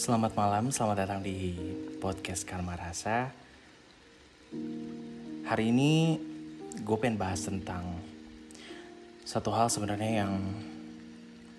[0.00, 1.52] Selamat malam, selamat datang di
[2.00, 3.28] podcast Karma Rasa.
[5.44, 6.16] Hari ini
[6.80, 8.00] gue pengen bahas tentang
[9.28, 10.40] satu hal sebenarnya yang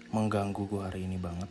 [0.10, 1.46] mengganggu gue hari ini banget.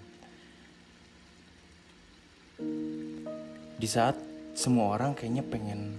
[3.79, 4.19] Di saat
[4.59, 5.95] semua orang kayaknya pengen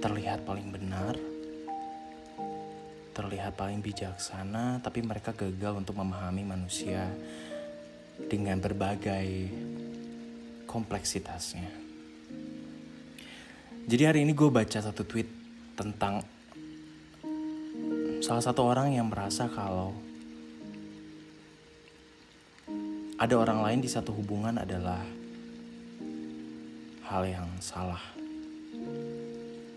[0.00, 1.20] terlihat paling benar,
[3.12, 7.12] terlihat paling bijaksana, tapi mereka gagal untuk memahami manusia
[8.26, 9.54] dengan berbagai
[10.66, 11.70] kompleksitasnya.
[13.88, 15.30] Jadi hari ini gue baca satu tweet
[15.78, 16.20] tentang
[18.20, 19.94] salah satu orang yang merasa kalau
[23.18, 25.02] ada orang lain di satu hubungan adalah
[27.08, 28.02] hal yang salah.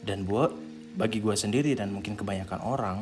[0.01, 0.51] Dan buat
[0.99, 2.97] bagi gue sendiri dan mungkin kebanyakan orang,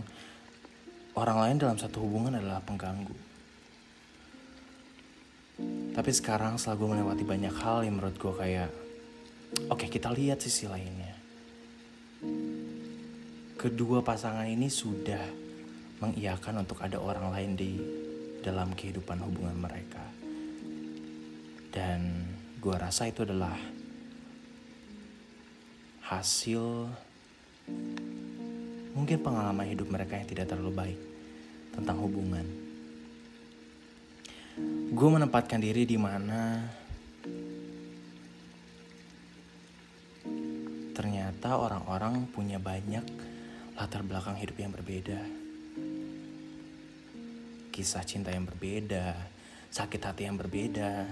[1.17, 3.17] orang lain dalam satu hubungan adalah pengganggu.
[5.99, 8.71] Tapi sekarang setelah gue melewati banyak hal yang menurut gue kayak,
[9.67, 11.11] oke okay, kita lihat sisi lainnya.
[13.59, 15.19] Kedua pasangan ini sudah
[15.99, 17.75] mengiyakan untuk ada orang lain di
[18.39, 19.99] dalam kehidupan hubungan mereka.
[21.67, 22.31] Dan
[22.63, 23.59] gue rasa itu adalah
[26.07, 26.63] hasil
[28.95, 30.99] mungkin pengalaman hidup mereka yang tidak terlalu baik
[31.75, 32.58] tentang hubungan
[34.89, 36.65] gue menempatkan diri di mana
[40.97, 43.05] ternyata orang-orang punya banyak
[43.77, 45.21] latar belakang hidup yang berbeda.
[47.69, 49.13] Kisah cinta yang berbeda,
[49.69, 51.05] sakit hati yang berbeda,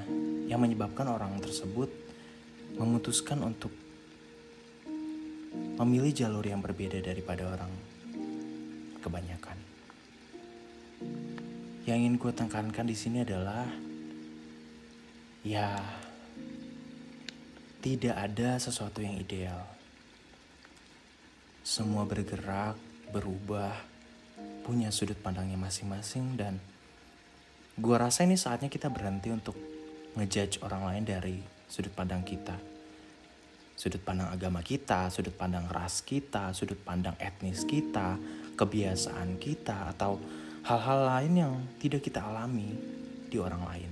[0.50, 1.94] yang menyebabkan orang tersebut
[2.82, 3.70] memutuskan untuk
[5.78, 7.70] memilih jalur yang berbeda daripada orang
[9.06, 9.58] kebanyakan.
[11.88, 13.64] Yang ingin gue tekankan di sini adalah
[15.48, 15.80] ya
[17.80, 19.64] tidak ada sesuatu yang ideal.
[21.64, 22.76] Semua bergerak,
[23.16, 23.72] berubah,
[24.68, 26.60] punya sudut pandangnya masing-masing dan
[27.80, 29.56] gue rasa ini saatnya kita berhenti untuk
[30.20, 31.40] ngejudge orang lain dari
[31.72, 32.60] sudut pandang kita.
[33.80, 38.20] Sudut pandang agama kita, sudut pandang ras kita, sudut pandang etnis kita,
[38.60, 40.20] kebiasaan kita, atau
[40.68, 42.76] hal-hal lain yang tidak kita alami
[43.32, 43.92] di orang lain.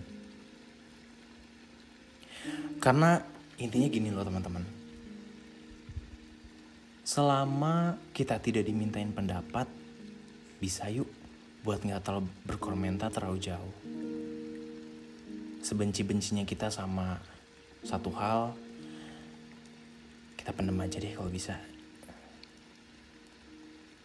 [2.83, 3.15] Karena
[3.55, 4.63] intinya gini loh teman-teman.
[7.07, 9.71] Selama kita tidak dimintain pendapat,
[10.59, 11.07] bisa yuk
[11.63, 13.75] buat nggak terlalu berkomentar terlalu jauh.
[15.63, 17.17] Sebenci-bencinya kita sama
[17.87, 18.51] satu hal,
[20.35, 21.55] kita pendem aja deh kalau bisa.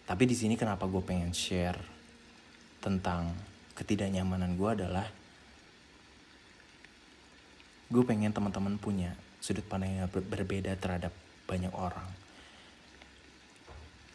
[0.06, 1.99] Tapi di sini kenapa gue pengen share
[2.80, 3.36] tentang
[3.76, 5.06] ketidaknyamanan gue adalah
[7.92, 11.12] gue pengen teman-teman punya sudut pandang yang berbeda terhadap
[11.48, 12.06] banyak orang.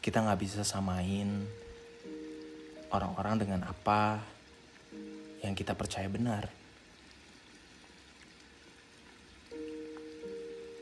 [0.02, 1.46] Kita nggak bisa samain
[2.94, 4.22] orang-orang dengan apa
[5.42, 6.48] yang kita percaya benar.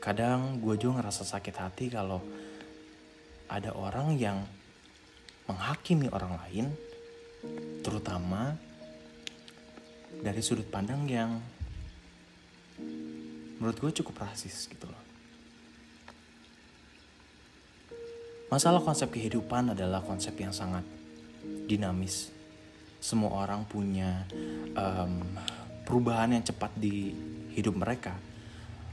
[0.04, 2.20] Kadang gue juga ngerasa sakit hati kalau
[3.48, 4.44] ada orang yang
[5.48, 6.66] menghakimi orang lain
[7.84, 8.56] terutama
[10.24, 11.36] dari sudut pandang yang
[13.60, 15.02] menurut gue cukup rasis gitu loh.
[18.48, 20.86] Masalah konsep kehidupan adalah konsep yang sangat
[21.68, 22.32] dinamis.
[23.04, 24.24] Semua orang punya
[24.72, 25.20] um,
[25.84, 27.12] perubahan yang cepat di
[27.52, 28.16] hidup mereka.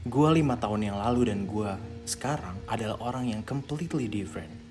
[0.04, 1.70] Gue lima tahun yang lalu dan gue
[2.04, 4.61] sekarang adalah orang yang completely different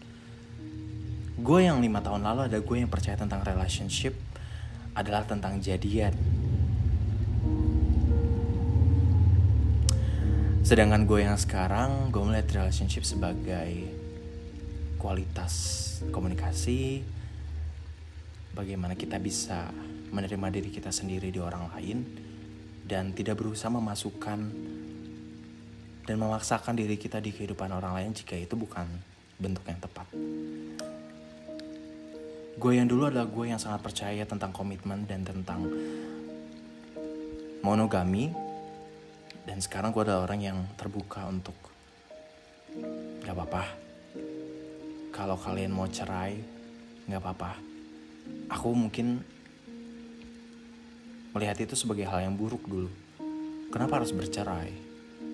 [1.41, 4.13] gue yang lima tahun lalu ada gue yang percaya tentang relationship
[4.94, 6.13] adalah tentang jadian
[10.62, 13.90] sedangkan gue yang sekarang gue melihat relationship sebagai
[15.02, 15.53] kualitas
[16.14, 17.02] komunikasi
[18.53, 19.73] bagaimana kita bisa
[20.14, 22.05] menerima diri kita sendiri di orang lain
[22.85, 24.40] dan tidak berusaha memasukkan
[26.05, 28.85] dan memaksakan diri kita di kehidupan orang lain jika itu bukan
[29.41, 30.05] bentuk yang tepat.
[32.59, 35.64] Gue yang dulu adalah gue yang sangat percaya tentang komitmen dan tentang
[37.64, 38.34] monogami.
[39.48, 41.56] Dan sekarang gue adalah orang yang terbuka untuk
[43.24, 43.64] gak apa-apa.
[45.12, 46.40] Kalau kalian mau cerai,
[47.08, 47.56] gak apa-apa.
[48.52, 49.24] Aku mungkin
[51.32, 52.92] melihat itu sebagai hal yang buruk dulu.
[53.72, 54.72] Kenapa harus bercerai?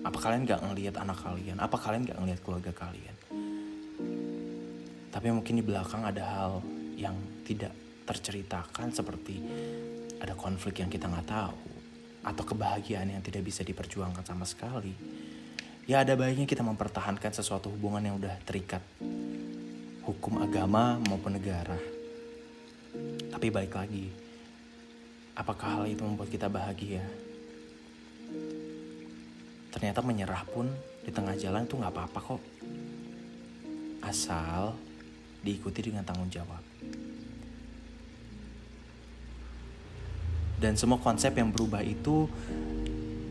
[0.06, 1.58] Apa kalian gak ngelihat anak kalian?
[1.58, 3.16] Apa kalian gak ngelihat keluarga kalian?
[5.10, 6.52] Tapi mungkin di belakang ada hal
[6.98, 7.14] yang
[7.46, 7.70] tidak
[8.02, 9.38] terceritakan seperti
[10.18, 11.58] ada konflik yang kita nggak tahu,
[12.26, 14.90] atau kebahagiaan yang tidak bisa diperjuangkan sama sekali,
[15.86, 18.82] ya ada baiknya kita mempertahankan sesuatu hubungan yang udah terikat
[20.02, 21.78] hukum agama maupun negara.
[23.30, 24.10] Tapi balik lagi,
[25.38, 27.06] apakah hal itu membuat kita bahagia?
[29.70, 30.66] Ternyata menyerah pun
[31.06, 32.42] di tengah jalan itu nggak apa-apa kok.
[34.02, 34.74] Asal
[35.44, 36.77] diikuti dengan tanggung jawab.
[40.58, 42.26] Dan semua konsep yang berubah itu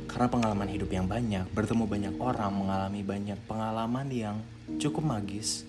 [0.08, 4.40] karena pengalaman hidup yang banyak, bertemu banyak orang, mengalami banyak pengalaman yang
[4.80, 5.68] cukup magis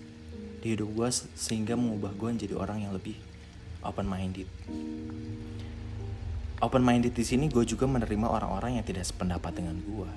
[0.63, 3.15] di hidup gue sehingga mengubah gue menjadi orang yang lebih
[3.83, 4.47] open minded.
[6.59, 10.11] Open minded di sini gue juga menerima orang-orang yang tidak sependapat dengan gue.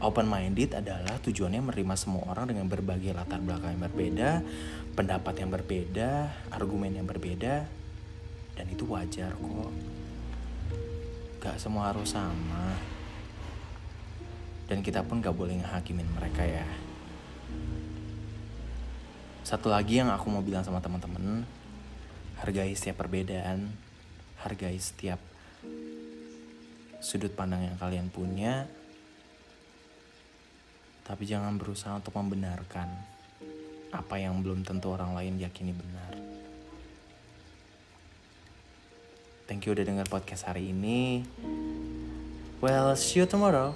[0.00, 4.30] Open minded adalah tujuannya menerima semua orang dengan berbagai latar belakang yang berbeda,
[4.96, 6.10] pendapat yang berbeda,
[6.50, 7.68] argumen yang berbeda,
[8.60, 9.72] dan itu wajar kok.
[11.40, 12.76] Gak semua harus sama.
[14.68, 16.68] Dan kita pun gak boleh ngehakimin mereka ya.
[19.40, 21.48] Satu lagi yang aku mau bilang sama teman-teman
[22.44, 23.72] hargai setiap perbedaan
[24.40, 25.20] hargai setiap
[27.04, 28.64] sudut pandang yang kalian punya
[31.04, 32.88] tapi jangan berusaha untuk membenarkan
[33.90, 36.29] apa yang belum tentu orang lain yakini benar.
[39.50, 41.26] Thank you udah denger podcast hari ini.
[42.62, 43.74] Well, see you tomorrow.